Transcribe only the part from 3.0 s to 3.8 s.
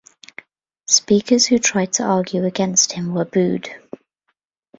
were booed.